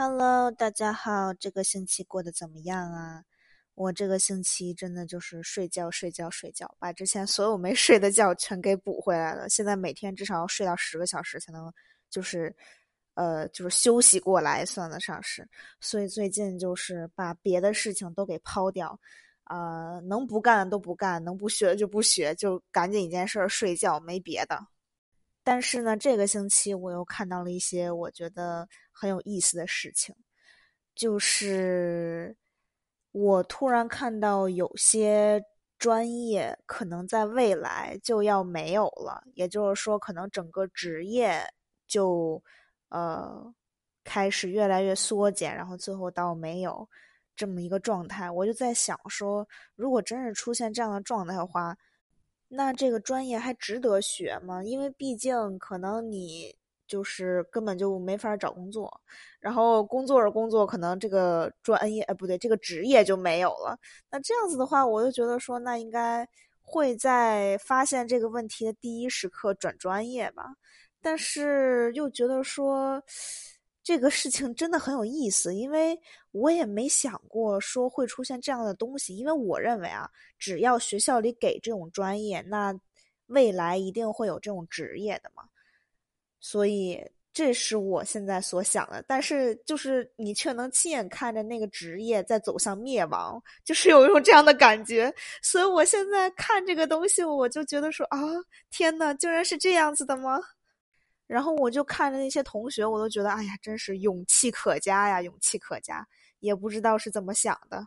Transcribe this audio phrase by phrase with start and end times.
[0.00, 3.24] Hello，大家好，这个星期过得怎么样啊？
[3.74, 9.48] 我这个星期真的就是睡觉、睡觉、睡觉，把之前所有没睡的觉全给补回来了。
[9.48, 11.72] 现在每天至少要睡到十个小时才能，
[12.08, 12.54] 就是，
[13.14, 15.44] 呃，就是休息过来，算得上是。
[15.80, 18.96] 所以最近就是把别的事情都给抛掉，
[19.42, 24.64] 啊，能不干都不干，能不学就不学，就赶紧一件事儿睡觉，没别的。
[25.50, 30.14] 但是呢，这个星期我又看到了一些我觉得很有意思的事情，
[30.94, 32.36] 就是
[33.12, 35.42] 我突然看到有些
[35.78, 41.42] 专业可能在未来就要没有了，也就是说，可能整个职业
[41.86, 42.42] 就
[42.90, 43.50] 呃
[44.04, 46.86] 开始越来越缩减，然后最后到没有
[47.34, 48.30] 这么一个状态。
[48.30, 51.74] 我就在想说，如果真是出现这样的状态的话。
[52.48, 54.62] 那这个专业还值得学吗？
[54.64, 59.00] 因为毕竟可能你就是根本就没法找工作，
[59.40, 63.78] 然后工作着工作，可能这个专业，哎，不对，这个职业就没有了。
[64.10, 66.26] 那这样子的话，我就觉得说，那应该
[66.62, 70.44] 会在发现这个问题的第一时刻转专业吧。
[71.02, 73.02] 但是又觉得说。
[73.88, 75.98] 这个事情真的很有意思，因为
[76.32, 79.16] 我也没想过说会出现这样的东西。
[79.16, 80.06] 因为我认为啊，
[80.38, 82.78] 只要学校里给这种专业，那
[83.28, 85.42] 未来一定会有这种职业的嘛。
[86.38, 89.02] 所以这是我现在所想的。
[89.08, 95.10] 但是就是你却能亲眼看着那个职业在走向灭亡，就是有一种这样的感觉。
[95.40, 98.18] 所以我现在看这个东西，我就觉得说啊，
[98.68, 100.38] 天呐，居然是这样子的吗？
[101.28, 106.04] 然后我就看着那些同学，我都觉得，哎呀，真是勇气可嘉呀，勇气可嘉。
[106.40, 107.86] 也不知道是怎么想的。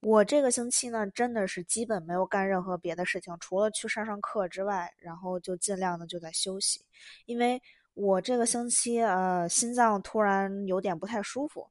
[0.00, 6.84] 我这个星期呢，真的是基本没有干任何别的事情，除了去上上课之外，然后就尽量的就在休息。
[7.24, 7.62] 因为
[7.94, 11.70] 我这个星期，呃，心脏突然有点不太舒服，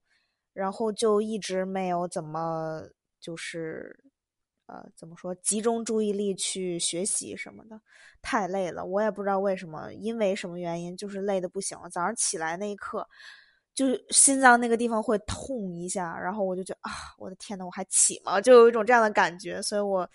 [0.54, 2.84] 然后就一直没有怎么
[3.20, 4.04] 就是。
[4.72, 5.36] 呃，怎么说？
[5.36, 7.82] 集中注意力去学习什么的，
[8.22, 8.86] 太累了。
[8.86, 11.90] 我也不知道为什么，因为什么原因，就是累的不行了。
[11.90, 13.06] 早上起来那一刻，
[13.74, 18.40] 就心脏那个地方会痛一下，然后我就觉得啊，我的天呐，我还起吗？
[18.40, 19.62] 就有一种这样的感觉。
[19.62, 20.10] 所以我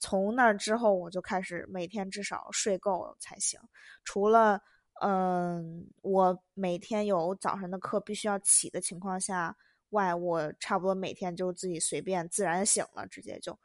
[0.00, 3.60] 从那之后，我就开始每天至少睡够才行。
[4.04, 4.60] 除了
[5.02, 9.56] 嗯，我每天有早上的课必须要起的情况下
[9.90, 13.56] 外，我差不多每天就自己随便自然醒了，直接就。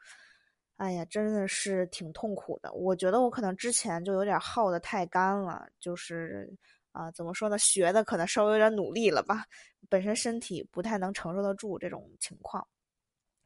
[0.76, 2.70] 哎呀，真的是挺痛苦的。
[2.74, 6.52] 我觉得我可能之前就有点耗的太干了，就是
[6.92, 9.46] 啊，怎么说呢，学的可能稍微有点努力了吧，
[9.88, 12.66] 本身身体不太能承受得住这种情况。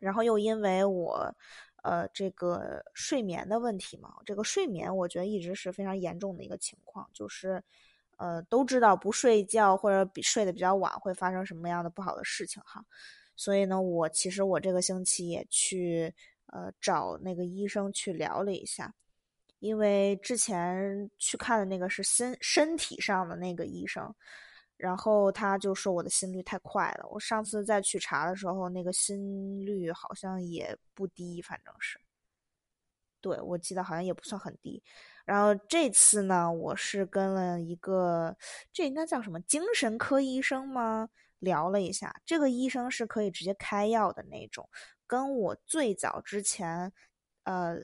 [0.01, 1.33] 然后又因为我，
[1.85, 7.63] 呃，这个睡眠的问题嘛，这个睡眠我觉得一直是非常严重的一个情况，就是，
[8.17, 12.85] 呃，都知道不睡觉或者比睡得比较晚会发生什么样的不好的事情哈。
[13.37, 16.13] 所以呢，我其实我这个星期也去。
[16.53, 18.93] 呃，找那个医生去聊了一下，
[19.59, 24.15] 因为之前去看的那个是身身体上的那个医生，
[24.77, 27.07] 然后他就说我的心率太快了。
[27.11, 32.01] 我上次再去查的时候，那个心率好像也不低，反正是，
[33.21, 34.83] 对我记得好像也不算很低。
[35.27, 38.37] 然后这次呢，我是跟了一个，
[38.73, 41.09] 这应该叫什么精神科医生吗？
[41.39, 44.69] 聊了一下，这个医生是可以直接开药的那种。
[45.11, 46.93] 跟我最早之前，
[47.43, 47.77] 呃，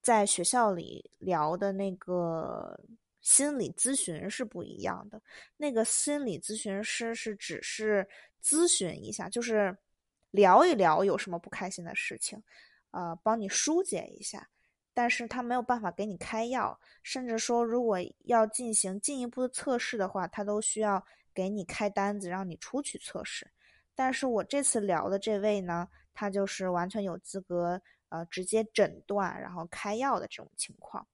[0.00, 2.80] 在学校里聊的那个
[3.20, 5.20] 心理咨询是不一样的。
[5.58, 8.08] 那个心理咨询师是只是
[8.42, 9.76] 咨询一下，就是
[10.30, 12.42] 聊一聊有什么不开心的事情，
[12.92, 14.48] 呃，帮你疏解一下。
[14.94, 21.04] 但是他没有办法给你开药，甚至说如果要进行进一步的测试的话，他都需要
[21.34, 23.50] 给你开单子让你出去测试。
[23.94, 25.86] 但是我这次聊的这位呢？
[26.14, 31.06] 他就是完全有资格，呃，直接诊断然后开药的这种情况。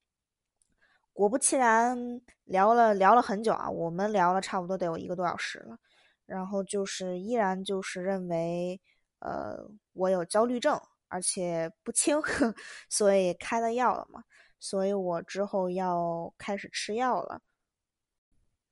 [1.13, 5.77] 果不其然，聊了聊了很久啊，我们聊了差不多得有一个多小时了。
[6.25, 8.79] 然后就是依然就是认为，
[9.19, 9.57] 呃，
[9.93, 12.21] 我有焦虑症，而且不轻，
[12.89, 14.23] 所以开了药了嘛。
[14.59, 17.41] 所以我之后要开始吃药了。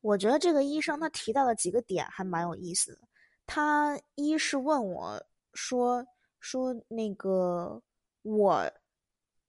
[0.02, 3.02] 我觉得这个医生他提到的几个点还蛮有意思的。
[3.46, 5.22] 他一是问我
[5.54, 6.06] 说。
[6.40, 7.82] 说那个
[8.22, 8.72] 我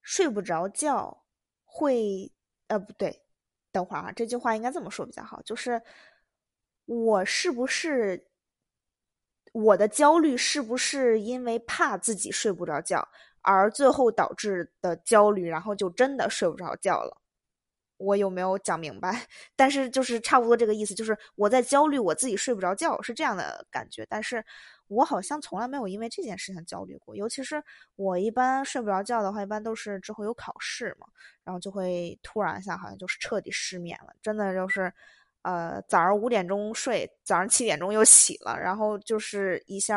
[0.03, 1.25] 睡不着觉
[1.65, 2.33] 会
[2.69, 3.23] 呃不对，
[3.73, 5.81] 等会儿啊，这句话应该这么说比较好，就是
[6.87, 8.27] 我是不是
[9.53, 13.07] 我的焦虑是不是因为怕自己睡不着觉
[13.43, 17.21] 而最后导致的焦虑，然后就真的睡不着觉了？
[17.97, 19.27] 我有没有讲明白？
[19.57, 24.07] 但是就是差不多这个意思，就是我在焦虑，我自己睡不着觉，是这样的感觉。
[24.09, 24.45] 但是
[24.89, 27.63] 我好像从来没有因为这件事情焦虑过，尤其是
[27.97, 31.07] 我一般睡不着觉的话，一般都是之后有考试嘛，
[31.45, 34.93] 然后就会突然一下好像就是彻底失眠了，真的就是，
[35.43, 39.97] 呃，早上五点钟睡，早上七点钟又起了，然后就是一下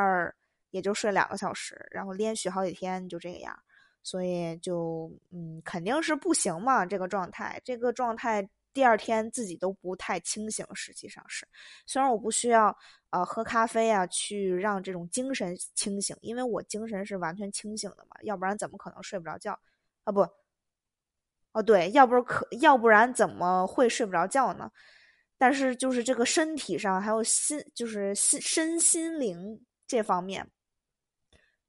[0.70, 3.58] 也就睡两个小时，然后连续好几天就这个样。
[4.04, 6.84] 所以就嗯，肯定是不行嘛。
[6.84, 8.42] 这个状态，这个状态，
[8.74, 10.66] 第二天自己都不太清醒。
[10.74, 11.48] 实际上是，
[11.86, 12.76] 虽然我不需要
[13.10, 19.60] 呃喝咖啡啊，去让这种精神清醒，因为我精神是完全清醒的嘛，要不然怎么可能睡不着觉
[20.04, 20.12] 啊？
[20.12, 20.22] 不，
[21.54, 24.72] 哦对，要不可，要不然怎么会睡不着觉呢？
[25.38, 30.50] 但是就是这个身体上还有心，就是心身心灵这方面。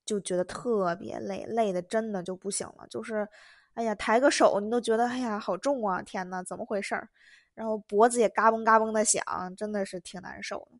[0.05, 2.85] 就觉得特别累，累的真的就不行了。
[2.91, 3.27] 就是，
[3.75, 6.03] 哎呀，抬个手你都觉得，哎呀，好重啊！
[6.03, 7.09] 天呐，怎么回事儿？
[7.55, 9.23] 然后脖子也嘎嘣嘎嘣的响，
[9.57, 10.79] 真的是挺难受的。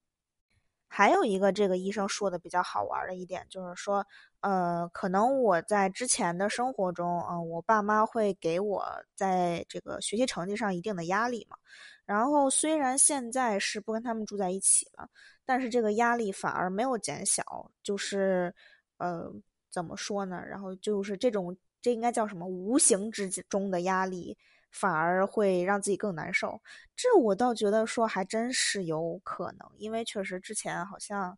[0.89, 4.07] 还有一个，这个医生说的比较好玩的一点，就是说，
[4.41, 8.85] 呃，可能我在之前的生活中，嗯，我爸妈会给我
[9.15, 11.57] 在这个学习成绩上一定的压力嘛。
[12.05, 15.09] 然后虽然现在是不跟他们住在一起了，
[15.47, 18.55] 但是这个压力反而没有减小，就是。
[18.99, 19.33] 呃，
[19.71, 20.41] 怎么说呢？
[20.47, 22.47] 然后就是这种，这应该叫什么？
[22.47, 24.39] 无形之中的压力，
[24.71, 26.59] 反而会让自己更难受。
[26.97, 31.37] 这我倒觉得说还真是有可能，因为确实之前好像，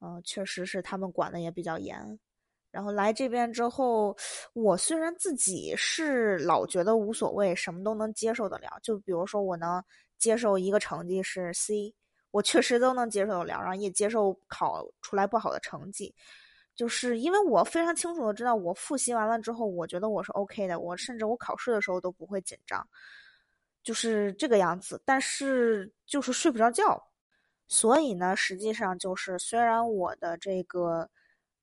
[0.00, 2.18] 嗯，确实是他们管的也比较严。
[2.72, 4.16] 然后来这边之后，
[4.52, 8.78] 我虽然自己是老觉得无所谓，什么都能接受得了。
[8.82, 9.82] 就比如说，我能
[10.18, 11.92] 接受一个成绩是 C，
[12.30, 16.14] 我确实都能接受得了，然后也接受考出来不好的成绩。
[16.76, 22.86] 就是因为我非常清楚的知道，我复习完了之后，我觉得我是 OK 的，我甚至我考试的时候都不会紧张，
[23.82, 25.00] 就是这个样子。
[25.04, 27.02] 但是就是睡不着觉，
[27.68, 31.08] 所以呢，实际上就是虽然我的这个，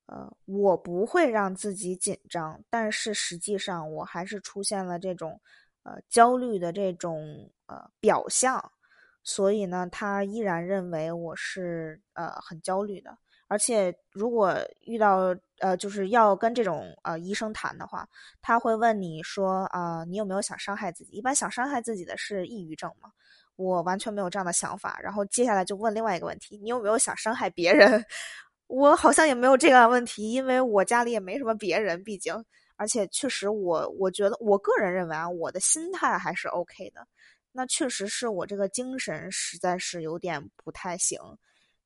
[0.05, 5.39] 呃，我不会让自己紧张，但是实际上我还是出现了这种，
[5.83, 8.71] 呃，焦虑的这种呃表象，
[9.23, 13.17] 所以呢，他依然认为我是呃很焦虑的。
[13.47, 14.53] 而且，如果
[14.85, 18.07] 遇到呃，就是要跟这种呃医生谈的话，
[18.41, 21.13] 他会问你说啊，你有没有想伤害自己？
[21.13, 23.09] 一般想伤害自己的是抑郁症嘛？
[23.55, 24.99] 我完全没有这样的想法。
[25.01, 28.03] 然后接下来就问另外一个问题，你有没有想伤害别人？
[28.67, 32.35] 我好像也没有这个问题，因为我家里也没什么别人，毕竟，
[32.75, 37.07] 而且确实我我觉得我个人认为啊，我的心态还是 OK 的。
[37.53, 41.17] 那确实是我这个精神实在是有点不太行。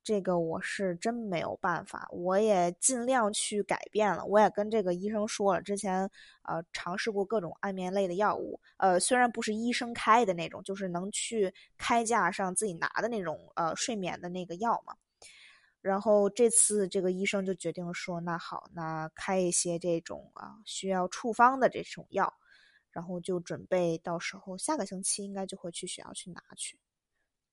[0.04, 4.24] 这个我是真没有办法，我也尽量去改变了。
[4.24, 6.10] 我也跟这个医生说了，之前
[6.42, 14.96] 呃尝试过各种安眠类的药物，呃虽然不是医生开的那种，就是能去开架上自己拿的那种呃睡眠的那个药嘛。
[15.80, 22.32] 然后这次这个医生就决定说，那好，那开一些这种啊需要处方的这种药，
[22.90, 26.78] 然后就准备到时候下个星期应该就会去学校去拿去。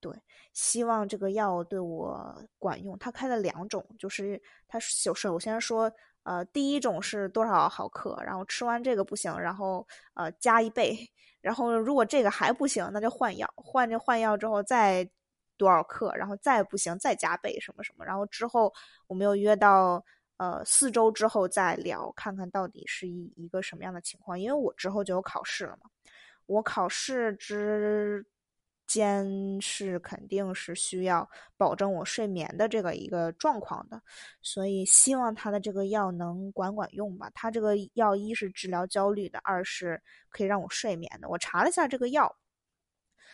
[0.01, 0.13] 对，
[0.54, 2.98] 希望这个药对我管用。
[3.00, 5.92] 他开了两种，就是他首首先说，
[6.24, 10.98] 呃，第一种是多少毫克，然后吃完这个不行，然后呃加一倍，
[11.42, 15.10] 然后如果这个还不行，那就换药，换这换药之后再
[15.57, 18.74] 多少克，然后再不行再加倍什么什么，然后之后
[19.07, 20.01] 我们又约到
[20.38, 25.89] 呃四周之后再聊，看看到底是一一个什么样的情况，因为我之后就有考试了嘛，
[26.46, 28.25] 我考试之。
[28.89, 34.01] 间是肯定是需要保证我睡眠的这个一个状况的，
[34.41, 37.29] 所以希望他的这个药能管管用吧。
[37.36, 41.29] 他这个药一是治疗焦虑的，二是可以让我睡眠的。
[41.29, 42.36] 我查了一下这个药，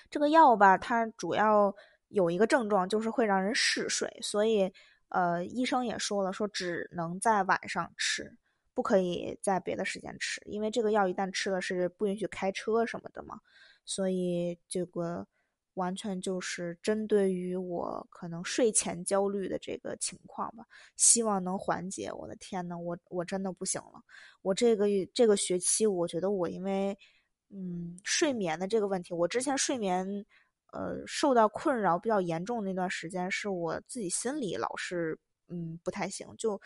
[0.10, 1.74] 这个药吧，它主要
[2.10, 4.70] 有一个症状就是会让人嗜睡，所以
[5.08, 8.36] 呃，医生也说了，说只能在晚上吃，
[8.74, 13.40] 不可以在别的时间吃，因为这个药一旦吃了是不允许开车什么的嘛，
[13.86, 15.26] 所以这个。
[15.76, 20.66] 完全就是针对于我可能睡前焦虑的这个情况吧，
[20.98, 22.12] 希望能缓解。
[22.12, 24.02] 我的天呐，我我真的不行了。
[24.42, 26.98] 我这个这个学期，我觉得我因为
[27.50, 30.26] 嗯睡眠的这个问题，我之前睡眠
[30.72, 36.60] 呃受到困扰比较严重那段时间，是我自己心里老是嗯不太行，就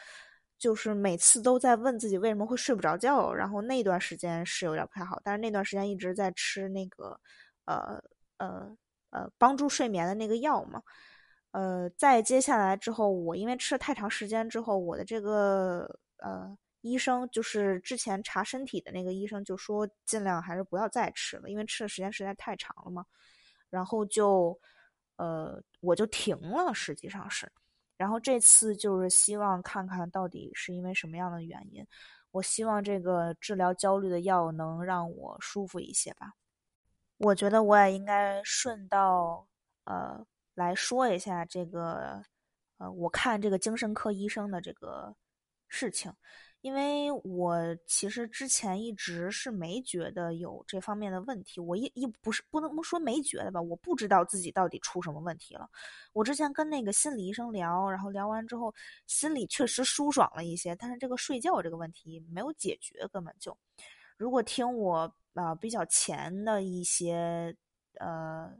[0.60, 3.34] 就是每次都在问自己为什么会睡不着觉。
[3.34, 7.20] 然后那段时间是有点不太好，但是那段时间一直在吃那个
[7.66, 8.00] 呃
[8.38, 8.78] 呃。
[9.12, 10.82] 呃，帮助睡眠的那个药嘛，
[11.51, 23.06] 呃，在接下来之后，我因为吃了太长时间之后，我的这个呃医生就是之前查身体的那个医生就说，尽量还是不要再吃了，因为吃的时间实在太长了嘛。
[23.70, 24.60] 然后就，
[25.18, 27.51] 呃，我就停了，实际上是。
[27.98, 31.86] 然后这次就是希望看看到底是因为什么样的原因。
[32.32, 36.34] 我希望这个治疗焦虑的药能让我舒服一些吧。
[37.20, 39.46] 我觉得我也应该顺道，
[39.84, 42.24] 呃，来说一下这个，
[42.78, 45.14] 呃，我看这个精神科医生的这个
[45.68, 46.12] 事情。
[46.62, 55.70] 因为我其实之前一直是没觉得有这方面的问题，我一一不是不能说没觉得吧，我不知道自己到底出什么问题了。
[56.14, 58.74] 我之前跟那个心理医生聊，然后聊完之后，
[59.08, 63.58] 心里确实舒爽了一些，但是这个睡觉这个问题没有解决，根本就。
[64.18, 67.55] 如果听我啊比较前的一些
[68.00, 68.51] 呃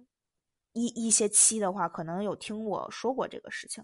[0.73, 3.83] 一一些期的话，可能有听我说过这个事情。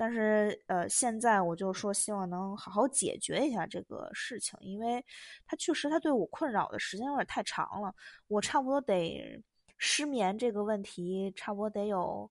[0.00, 5.04] 但是，呃，现在我就说希望能好好解决一下这个事情，因为
[5.44, 7.92] 它确实它对我困扰的时间有点太长了。
[8.28, 9.42] 我差不多得
[9.76, 12.30] 失眠这个问题，差不多得有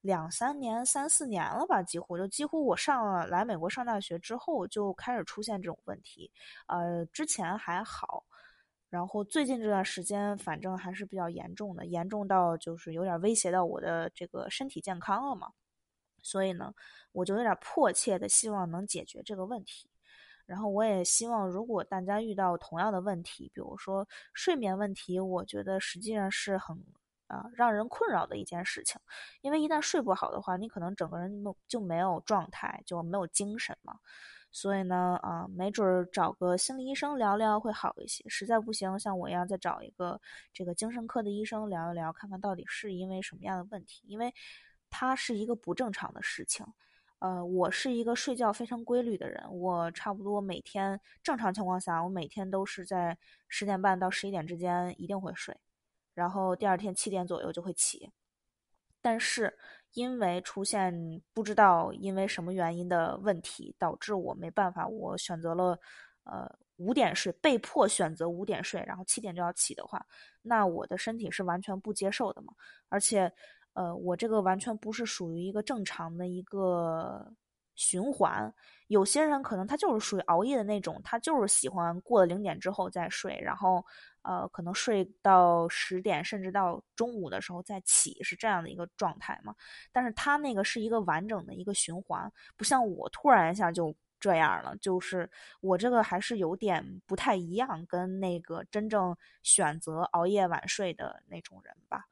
[0.00, 6.32] 两三年、三四年了吧，几乎就几乎我上了来美国上大学之后就开始出现这种问题。
[6.66, 8.24] 呃，之前还好，
[8.90, 15.48] 然后最近这段时间反正还是比较严重的，严重到就是有点威胁到我的这个身体健康了嘛。
[16.22, 16.74] 所以呢，
[17.12, 19.88] 我就有点迫切的希望能解决这个问题。
[20.44, 26.76] 然后我也希望，如果大家遇到同样的问题，比如说睡眠问题，我觉得实际上是很
[27.28, 29.00] 啊让人困扰的一件事情。
[29.42, 33.94] 因为一旦睡不好的话，你可能整个人就没有状态，就没有精神嘛。
[34.52, 38.24] 所以呢，啊，没准儿找个心理医生聊聊会好一些。
[38.28, 40.20] 实在不行，像我一样再找一个
[40.52, 44.02] 这个精神科的医生聊一聊，看看到底是因为什么样的问题。
[44.06, 44.34] 因为
[44.90, 46.66] 它是一个不正常的事情，
[47.20, 53.16] 呃，我是一个睡觉非常规律的人，我差不多每天正常情况下，我每天都是在
[53.46, 55.56] 十点半到十一点之间一定会睡，
[56.14, 58.10] 然后第二天七点左右就会起。
[59.02, 59.56] 但是
[59.92, 60.92] 因为出现
[61.32, 65.78] 不知道因为什么原因的问题，导致我没办法，我选择了
[66.24, 70.04] 呃五点睡，被迫选择五点睡，然后七点就要起的话，
[70.42, 72.52] 那我的身体是完全不接受的嘛，
[72.88, 73.32] 而且。
[73.72, 77.24] 呃，我这个完全不是属于一个正常的一个
[77.80, 78.52] 循环。
[78.88, 83.82] 有些人可能他就是属于熬夜的那种，他就是喜欢过了零点之后再睡，然后
[84.22, 89.54] 呃，可能睡到十点，甚至到中午的时候再起，是这样的一个状态嘛。
[89.92, 94.76] 但是他那个是一个完整的一个循环，不像我突然一下就这样了。
[94.78, 102.04] 就是我这个还是有点不太一样，跟那个真正选择熬夜晚睡的那种人吧。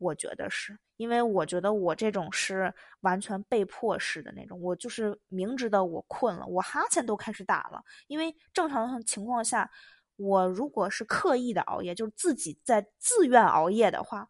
[0.00, 7.80] 我觉得是因为我觉得我这种是完全被迫式的那种，我就是明知道我困了，我哈欠都开始打了。
[8.08, 9.70] 因为正常情况下，
[10.16, 14.28] 我如果是刻意的熬夜，就是自己在自愿熬夜的话，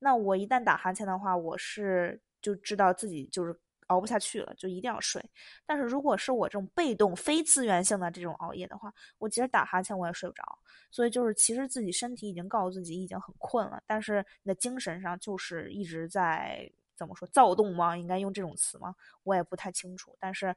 [0.00, 3.58] 那我一旦打哈欠的话，我是就知道自己就是。
[3.88, 5.24] 熬不下去了，就一定要睡。
[5.66, 10.42] 但是如果是我这种被动、非自愿性的这种熬夜的话，我即使打哈欠我也睡不着。
[10.90, 17.96] 所以就是其实自己身体已经告诉自己已经很困了，但是你的精神上就是一直在怎么说躁动吗？
[17.96, 18.94] 应该用这种词吗？
[19.24, 20.16] 我也不太清楚。
[20.20, 20.54] 但是，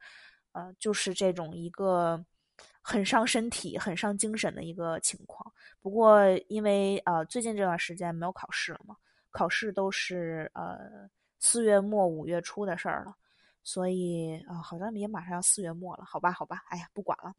[0.51, 2.23] 呃，就是这种一个
[2.81, 5.51] 很伤身体、很伤精神的一个情况。
[5.81, 8.95] 不过因为呃最近这段时间没有考试了嘛，
[9.31, 11.09] 考试都是呃。
[11.39, 13.15] 四月末五月初的事儿了，
[13.63, 17.33] 所以啊，好像也马上要四月末了，好吧，好吧，哎呀，不管了。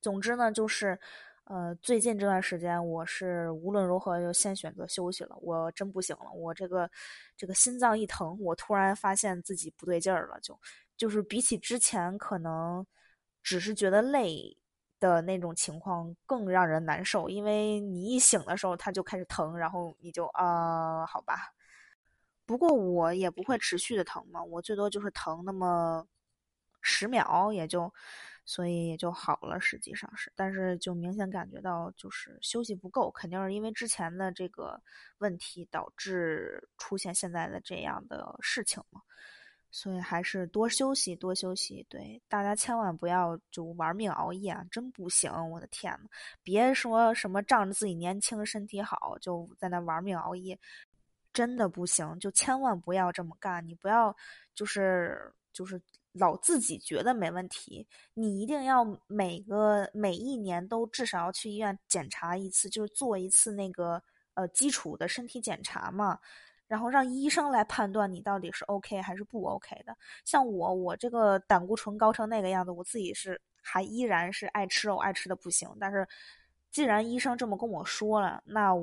[0.00, 0.98] 总之呢，就是，
[1.44, 5.36] 呃，最近这段时间，我是无论如何就先选择休息了。
[5.40, 6.88] 我真不行了，我这个
[7.36, 10.58] 这个心脏一疼，我突然发现自己不对劲儿了，就
[10.96, 12.86] 就是比起之前可能
[13.42, 14.56] 只是觉得累
[15.00, 21.52] 的那种情况更让人难受，因为你一醒的时候它就开始疼，然后你就啊，好吧。
[22.46, 26.06] 不过我也不会持续的疼嘛，我最多就是疼那么
[26.80, 27.92] 十秒，也就，
[28.44, 29.58] 所以也就好了。
[29.60, 34.80] 实际上是，但是就明显感觉到就是休息不够，肯定是因为之前的这个
[35.18, 39.02] 问题导致出现现在的这样的事情嘛。
[39.68, 41.84] 所以还是多休息，多休息。
[41.90, 45.30] 对大家千万不要就玩命熬夜啊，真不行！
[45.50, 46.08] 我的天呐，
[46.42, 50.58] 别说什么仗着自己年轻身体好就在那玩命熬夜。
[51.36, 53.62] 真的不行，就千万不要这么干。
[53.68, 54.16] 你不要，
[54.54, 55.78] 就是就是
[56.12, 57.86] 老自己觉得没问题。
[58.14, 64.02] 你一定要每个每一年都至少要去医院检查一次，就是做一次那个
[64.32, 66.18] 呃基础的身体检查嘛。
[66.66, 69.94] 然后让医生来判断你到底是 OK 还是不 OK 的。
[70.24, 75.68] 像我，我这个胆固醇高成那个样子，我自己是还依然是爱吃肉，爱吃的不行。
[75.78, 76.08] 但是
[76.72, 78.74] 既然医生这么跟我说了，那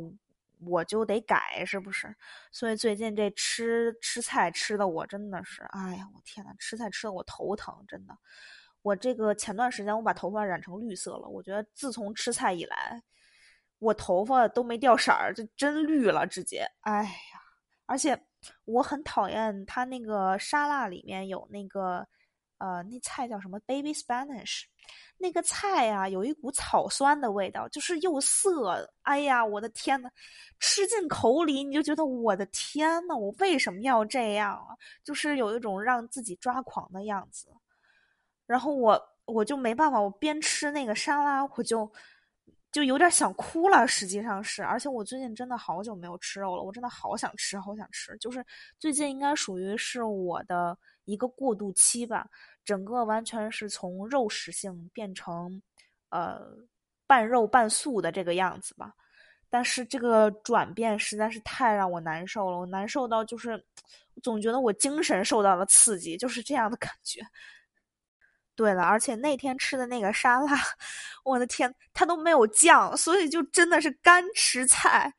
[0.65, 2.15] 我就得改，是不是？
[2.51, 8.17] 所以最近这吃吃菜吃的我真的是，哎呀，我天呐，吃菜吃的我头疼，真的。
[8.81, 13.01] 我这个前段时间我把头发染成绿色了，我觉得自从吃菜以来，
[13.79, 16.65] 我头发都没掉色儿，就真绿了，直接。
[16.81, 17.09] 哎呀，
[17.85, 18.19] 而且
[18.65, 22.05] 我很讨厌它那个沙拉里面有那个，
[22.59, 24.63] 呃，那菜叫什么？Baby Spanish，
[25.17, 28.89] 那个菜呀，有一股草酸的味道，就是又涩。
[29.01, 30.09] 哎呀，我的天呐，
[30.59, 34.75] 吃进口里你就觉得我的天呐，我为什么要这样啊？
[35.03, 37.49] 就是有一种让自己抓狂的样子。
[38.45, 41.89] 然后我我就没办法，我边吃那个沙拉，我就
[42.71, 43.87] 就有点想哭了。
[43.87, 48.17] 实际上是，而且我最近真的好久没有吃肉了，我真的好想吃，好想吃。
[48.17, 48.45] 就是
[48.79, 52.27] 最近应该属于是我的一个过渡期吧，
[52.63, 55.61] 整个完全是从肉食性变成
[56.09, 56.41] 呃
[57.07, 58.93] 半肉半素的这个样子吧。
[59.49, 63.63] 但是这个转变实在是太让我难受了，我难受到就是
[64.23, 67.21] 总觉得我精神受到了刺激，就是这样的感觉。
[68.55, 70.51] 对了，而且那天吃的那个沙拉，
[71.25, 75.11] 我的天，它都没有酱，所以就真的是干吃菜。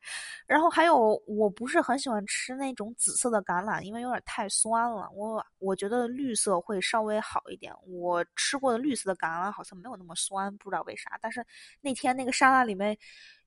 [0.47, 5.09] 然后还有，我不是很喜欢吃那种紫色的橄榄，因为有点太酸了。
[5.13, 7.73] 我我觉得绿色会稍微好一点。
[7.87, 11.17] 我吃过的绿色的橄榄好像没有那么酸，不知道为啥。
[11.21, 11.45] 但是
[11.81, 12.97] 那天那个沙拉里面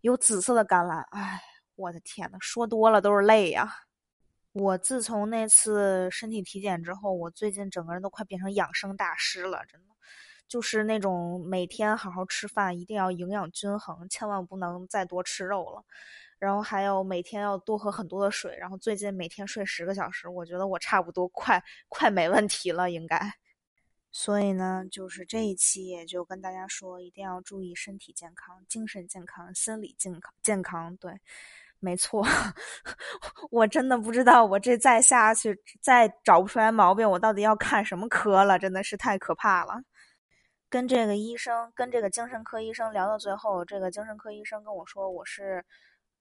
[0.02, 1.40] 有紫色的橄榄，哎，
[1.76, 3.87] 我的天呐，说多了都是泪呀。
[4.52, 9.86] 我自从那次身体体检之后，我最近整个人都快变成养生大师了，真的，
[10.48, 15.84] 就是那种每天好好吃饭，一定要营养均衡，千万不能再多吃肉了。
[16.38, 18.56] 然后还有每天要多喝很多的水。
[18.56, 23.34] 然后最近每天睡十个小时，我觉得我差不多快快没问题了，应该。
[24.10, 31.20] 所以呢，就是这一期也就跟大家说，一定要注意身体健康、精神健康、心理健康健康，对。
[31.80, 32.24] 没错，
[33.50, 38.58] 我真的不知道，我这再下去再找不出来毛病，我到底要看什么科了？
[38.58, 39.80] 真的是太可怕了。
[40.68, 45.64] 跟这个医生，跟这个精神科医生聊到最后，这个精神科医生跟我说，我是，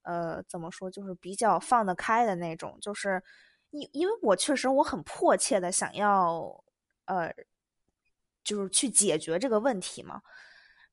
[0.04, 3.22] 呃，怎么说，就是比较放得开的那种，就是
[3.72, 6.64] 因因为我确实我很迫切的想要，
[7.06, 7.34] 呃，
[8.44, 10.22] 就是去解决这个问题嘛。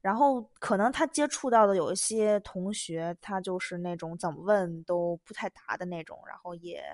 [0.05, 6.85] 然后可能他接触到的有一些同学，他就是那种怎么问都不太答的那种，然后也，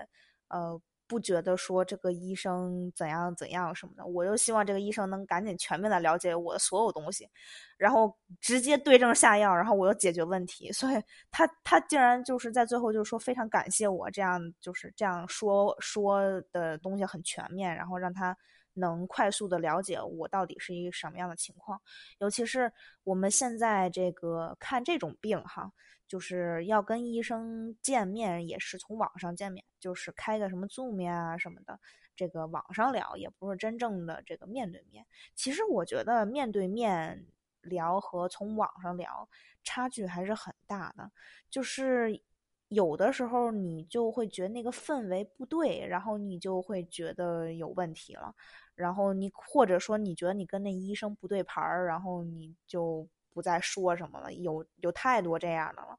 [0.47, 4.07] 呃，不觉得说这个医生怎样怎样什么的。
[4.07, 7.29] 我就希望这个医生能赶紧全面的了解我的所有东西，
[7.77, 10.71] 然后直接对症下药，然后我又解决问题。
[10.71, 18.37] 所以他他竟然就是在最后就是说非常感谢我这样就是这样说说的东西很全面，然后让他。
[18.75, 21.81] 能快速的了解我到底是一个什么样的情况，
[22.19, 22.73] 尤其是
[23.05, 25.73] 我们现在这个看这种病哈，
[26.07, 31.79] 就是要跟医生见面，也是从网上见面，就是开个什么 Zoom 啊什么的，
[32.17, 35.05] 这个网上聊也不是真正的这个面对面。
[35.35, 37.27] 其实我觉得面对面
[37.63, 39.29] 聊和从网上聊
[39.63, 41.11] 差距还是很大的，
[41.51, 42.23] 就是
[42.71, 48.33] 有的时候你就会觉得那个氛围不对，然后你就会觉得有问题了。
[48.77, 54.33] 然后你或者说你觉得你跟那医生不对盘儿，然后你就不再说什么了。
[54.33, 55.99] 有有太多这样的了，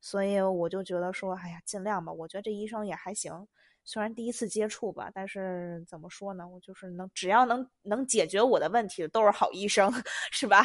[0.00, 2.12] 所以我就觉得说，哎呀，尽量吧。
[2.12, 3.46] 我觉得这医生也还行，
[3.84, 9.92] 虽然第一次接触吧，但是怎么说呢，我就是能只要能能解决我的问题的都是好医生，
[10.30, 10.64] 是吧？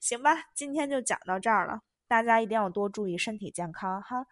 [0.00, 4.26] 行吧，今天就讲到这儿了，大家一定要多注意身体健康哈。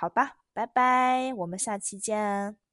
[0.00, 2.69] 好吧，拜拜，我们下期见。